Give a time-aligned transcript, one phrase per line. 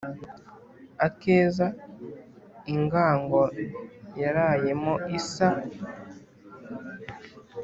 [1.07, 1.67] akeza
[2.73, 3.41] ingango
[4.21, 5.49] yarayemo isa